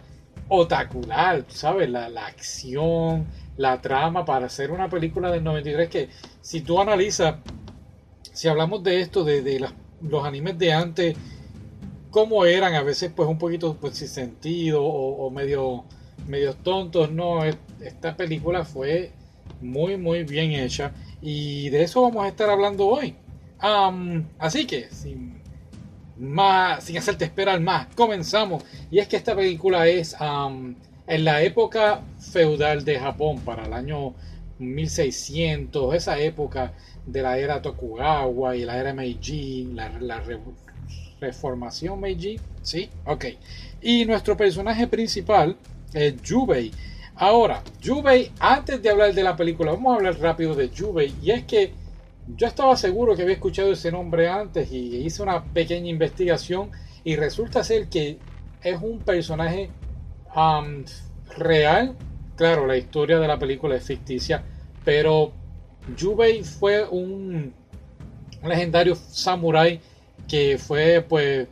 [0.48, 1.90] otacular, ¿sabes?
[1.90, 6.08] La, la acción, la trama para hacer una película del 93 que
[6.40, 7.36] si tú analizas,
[8.32, 9.66] si hablamos de esto, de,
[10.00, 11.16] los animes de antes,
[12.10, 15.84] cómo eran a veces pues un poquito pues sin sentido o medio
[16.26, 19.12] medios tontos, no, esta película fue
[19.60, 23.14] muy muy bien hecha y de eso vamos a estar hablando hoy.
[24.38, 25.40] así que sin
[26.18, 28.64] más, sin hacerte esperar más, comenzamos.
[28.90, 30.16] Y es que esta película es
[31.06, 34.14] en la época feudal de Japón, para el año
[34.58, 36.72] 1600, esa época
[37.06, 40.22] de la era Tokugawa y la era Meiji, la
[41.20, 42.90] reformación Meiji, ¿sí?
[43.04, 43.26] Ok.
[43.82, 45.56] Y nuestro personaje principal
[45.94, 46.72] Yubei.
[47.16, 51.14] Ahora, Yubei, antes de hablar de la película, vamos a hablar rápido de Yubei.
[51.22, 51.72] Y es que
[52.36, 56.70] yo estaba seguro que había escuchado ese nombre antes y hice una pequeña investigación
[57.04, 58.18] y resulta ser que
[58.62, 59.70] es un personaje
[61.36, 61.96] real.
[62.36, 64.42] Claro, la historia de la película es ficticia,
[64.84, 65.32] pero
[65.96, 67.54] Yubei fue un,
[68.42, 69.80] un legendario samurái
[70.28, 71.48] que fue pues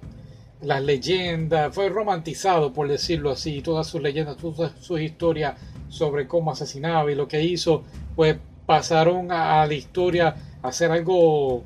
[0.64, 5.54] las leyendas, fue romantizado por decirlo así, todas sus leyendas, todas sus historias
[5.88, 7.84] sobre cómo asesinaba y lo que hizo,
[8.16, 8.36] pues
[8.66, 11.64] pasaron a, la historia a ser algo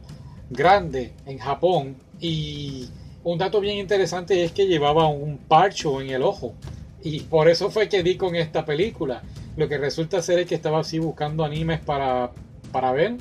[0.51, 1.97] grande en Japón.
[2.21, 2.89] Y
[3.25, 6.55] un dato bien interesante es que llevaba un parcho en el ojo.
[7.03, 9.23] Y por eso fue que di con esta película.
[9.57, 12.33] Lo que resulta ser es que estaba así buscando animes para,
[12.73, 13.17] para ver.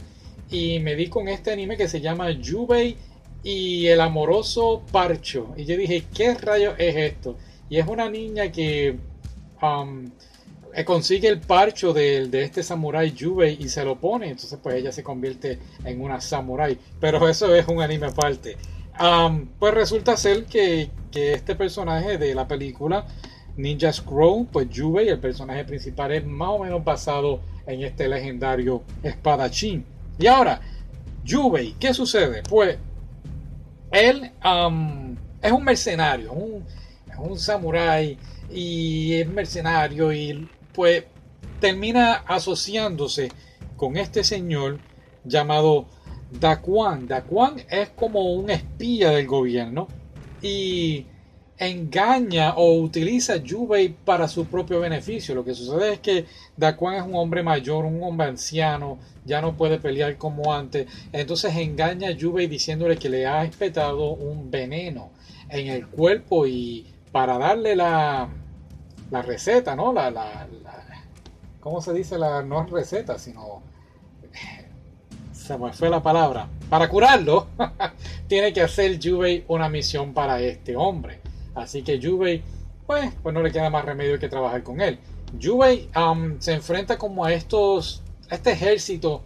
[0.49, 2.97] Y me di con este anime que se llama Yubei
[3.47, 5.53] y el amoroso Parcho.
[5.55, 7.37] Y yo dije, ¿qué rayo es esto?
[7.69, 8.97] Y es una niña que
[9.61, 10.11] um,
[10.73, 14.27] eh, consigue el parcho de, este samurái Yubei y se lo pone.
[14.27, 16.77] Entonces, pues ella se convierte en una samurái.
[16.99, 18.57] Pero eso es un anime aparte.
[18.99, 23.05] Um, pues resulta ser que, que, este personaje de la película
[23.55, 28.83] Ninja Scroll, pues Yubei, el personaje principal, es más o menos basado en este legendario
[29.03, 29.85] espadachín.
[30.19, 30.59] Y ahora,
[31.23, 32.43] Yubei, ¿qué sucede?
[32.43, 32.77] Pues
[33.97, 36.63] él um, es un mercenario, un,
[37.09, 38.17] es un samurái
[38.51, 41.05] y es mercenario y pues
[41.59, 43.29] termina asociándose
[43.75, 44.79] con este señor
[45.23, 45.87] llamado
[46.31, 47.07] Daquan.
[47.07, 49.87] Daquan es como un espía del gobierno
[50.41, 51.05] y
[51.57, 53.41] engaña o utiliza a
[54.05, 55.33] para su propio beneficio.
[55.35, 56.25] Lo que sucede es que
[56.55, 60.87] Daquan es un hombre mayor, un hombre anciano, ya no puede pelear como antes.
[61.11, 65.09] Entonces engaña a Yubei diciéndole que le ha espetado un veneno
[65.49, 68.29] en el cuerpo y para darle la,
[69.09, 69.93] la receta, ¿no?
[69.93, 70.47] La, la,
[71.59, 72.17] ¿Cómo se dice?
[72.17, 73.61] La, no receta, sino...
[75.33, 76.49] Se me fue la palabra.
[76.69, 77.47] Para curarlo,
[78.27, 81.21] tiene que hacer Yubei una misión para este hombre.
[81.57, 82.43] Así que Yubei,
[82.85, 84.99] pues, pues no le queda más remedio que trabajar con él.
[85.95, 89.23] Um, se enfrenta como a estos, a este ejército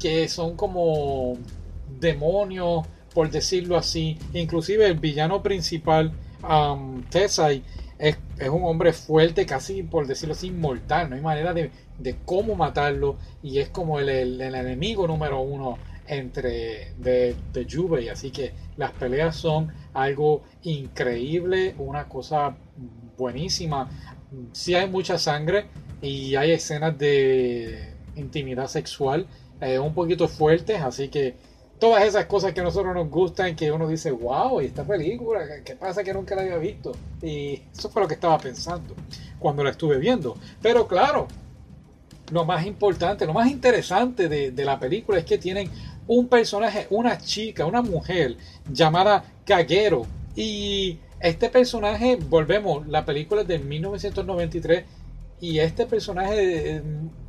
[0.00, 1.38] que son como
[2.00, 4.18] demonios, por decirlo así.
[4.32, 6.12] Inclusive el villano principal,
[6.42, 7.62] um, Tessai,
[7.98, 8.16] es,
[8.50, 11.10] un hombre fuerte, casi por decirlo así, inmortal.
[11.10, 11.70] No hay manera de,
[12.24, 13.16] cómo matarlo.
[13.42, 18.08] Y es como el, el, enemigo número uno entre de, de Yubei.
[18.08, 22.56] Así que las peleas son algo increíble, una cosa
[23.16, 23.88] buenísima.
[24.52, 25.66] Si hay mucha sangre
[26.02, 29.26] y hay escenas de intimidad sexual
[29.60, 31.36] eh, un poquito fuertes, así que
[31.78, 35.40] todas esas cosas que a nosotros nos gustan, que uno dice, wow, y esta película,
[35.64, 36.92] ¿qué pasa que nunca la había visto?
[37.22, 38.94] Y eso fue lo que estaba pensando
[39.38, 40.36] cuando la estuve viendo.
[40.60, 41.28] Pero claro,
[42.32, 45.70] lo más importante, lo más interesante de, de la película es que tienen
[46.06, 48.36] un personaje, una chica, una mujer
[48.70, 50.06] llamada Kagero.
[50.36, 54.84] Y este personaje, volvemos, la película es de 1993
[55.40, 56.82] y este personaje eh,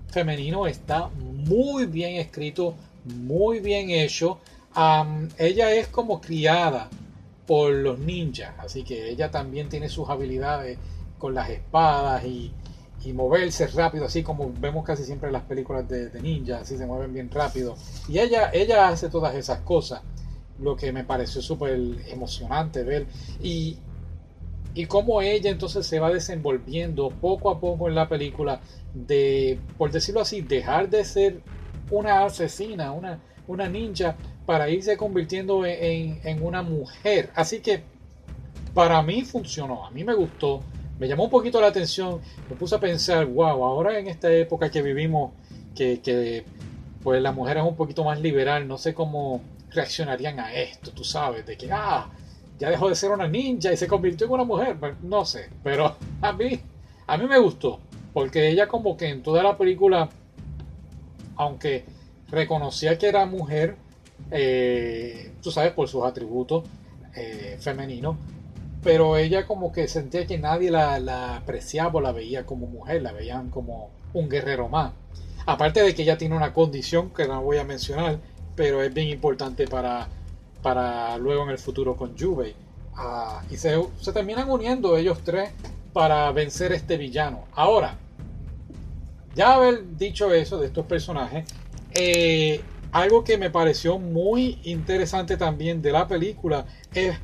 [0.08, 2.76] femenino está muy bien escrito,
[3.06, 4.40] muy bien hecho.
[5.38, 6.90] ella es como criada
[7.46, 10.78] por los ninjas, así que ella también tiene sus habilidades
[11.20, 12.52] con las espadas y,
[13.06, 16.88] y moverse rápido, así como vemos casi siempre en las películas de, ninjas, así se
[16.88, 17.76] mueven bien rápido.
[18.10, 20.02] Y ella, ella hace todas esas cosas,
[20.60, 23.06] lo que me pareció súper emocionante ver.
[23.44, 23.78] Y,
[24.74, 28.60] y cómo ella entonces se va desenvolviendo poco a poco en la película
[28.94, 31.42] de, por decirlo así, dejar de ser
[31.92, 34.16] una asesina, una, una ninja,
[34.48, 37.30] para irse convirtiendo en, en una mujer.
[37.36, 37.84] Así que
[38.74, 40.62] para mí funcionó, a mí me gustó
[41.00, 44.70] me llamó un poquito la atención, me puse a pensar, wow, ahora en esta época
[44.72, 45.34] que vivimos,
[45.76, 46.46] que,
[47.04, 51.04] pues la mujer es un poquito más liberal, no sé cómo reaccionarían a esto, tú
[51.04, 52.10] sabes, de que, ah,
[52.58, 55.50] ya dejó de ser una ninja y se convirtió en una mujer, pues, no sé,
[55.64, 56.60] pero a mí,
[57.08, 57.80] a mí me gustó,
[58.14, 60.10] porque ella como que en toda la película,
[61.36, 61.84] aunque
[62.30, 63.76] reconocía que era mujer,
[64.32, 66.64] eh, tú sabes, por sus atributos
[67.16, 68.16] eh, femeninos,
[68.86, 73.14] pero ella como que sentía que nadie la, apreciaba o la veía como mujer, la
[73.14, 74.94] veían como un guerrero más.
[75.48, 78.20] Aparte de que ella tiene una condición que no voy a mencionar,
[78.56, 80.08] pero es bien importante para,
[80.62, 82.54] para luego en el futuro con Juve.
[82.96, 83.76] Ah, y se,
[84.14, 85.50] terminan uniendo ellos tres
[85.92, 87.46] para vencer este villano.
[87.56, 87.98] Ahora,
[89.34, 91.44] ya haber dicho eso de estos personajes,
[91.96, 92.62] eh,
[92.92, 97.18] algo que me pareció muy interesante también de la película es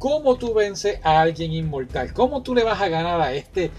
[0.00, 3.70] cómo tú vences a alguien inmortal, cómo tú le vas a ganar a este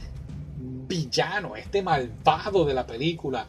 [0.88, 3.48] villano, este malvado de la película,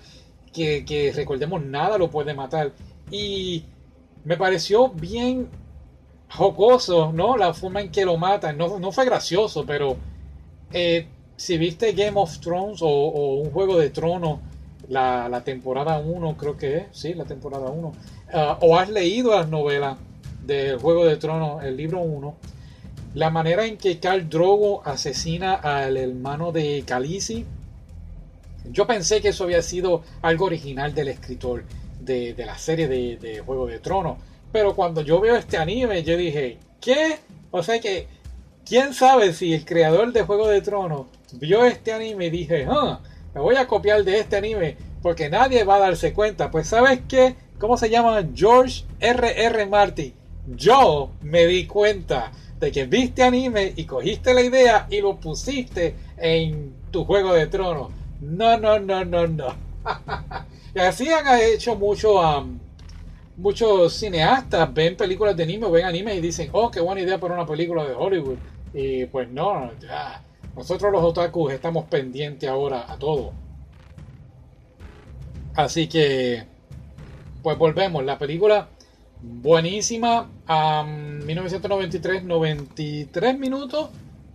[0.51, 2.73] que, recordemos nada lo puede matar.
[3.11, 3.65] Y
[4.25, 5.49] me pareció bien
[6.31, 7.37] jocoso, ¿no?
[7.37, 8.57] La forma en que lo matan.
[8.57, 9.99] No, fue gracioso, pero
[10.73, 14.41] eh, si viste Game of Thrones o, un Juego de Tronos,
[14.89, 17.93] la, temporada 1 creo que es, sí, la temporada 1,
[18.33, 19.99] ah, o has leído las novelas
[20.43, 22.35] del Juego de Tronos, el libro 1,
[23.15, 27.45] la manera en que Carl Drogo asesina al hermano de Khaleesi,
[28.71, 31.65] yo pensé que eso había sido algo original del escritor
[32.01, 34.19] de, la serie de, Juego de Tronos.
[34.51, 37.19] Pero cuando yo veo este anime, yo dije, ¿qué?
[37.51, 38.07] O sea que,
[38.65, 43.01] ¿quién sabe si el creador de Juego de Tronos vio este anime y dije, ah,
[43.35, 46.51] me voy a copiar de este anime porque nadie va a darse cuenta?
[46.51, 47.35] Pues ¿sabes qué?
[47.59, 48.23] ¿Cómo se llama?
[48.35, 49.45] George R.R.
[49.45, 49.67] R.
[49.67, 50.15] Martin.
[50.47, 52.33] Yo me di cuenta
[52.63, 57.49] de que viste anime y cogiste la idea y lo pusiste en tu juego de
[57.49, 57.91] trono.
[58.21, 59.49] No, no, no, no, no.
[60.73, 62.21] y así han hecho mucho,
[63.37, 67.35] muchos cineastas, ven películas de anime, ven anime y dicen, oh, qué buena idea para
[67.35, 68.39] una película de Hollywood.
[68.73, 70.23] Y pues no, ya.
[70.55, 73.33] Nosotros los otakus estamos pendientes ahora a todo.
[75.57, 76.45] Así que,
[77.43, 78.05] pues volvemos.
[78.05, 78.69] La película
[79.23, 80.29] buenísima.
[80.47, 83.91] 1993, 93 minutos.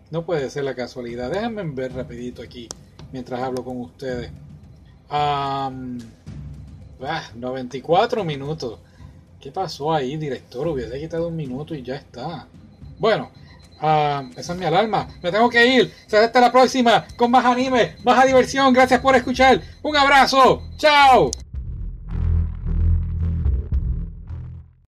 [0.10, 1.30] No puede ser la casualidad.
[1.32, 2.70] Déjenme ver rapidito aquí
[3.12, 4.32] mientras hablo con ustedes.
[7.36, 8.80] 94 ah, minutos.
[9.40, 10.68] ¿Qué pasó ahí, director?
[10.68, 12.48] Hubiese quitado un minuto y ya está.
[12.98, 13.30] Bueno,
[13.78, 15.08] esa es mi alarma.
[15.22, 15.94] Me tengo que ir.
[16.08, 18.74] Se hasta la próxima con más anime, más diversión.
[18.74, 19.62] Gracias por escuchar.
[19.84, 20.64] Un abrazo.
[20.78, 21.32] Chao.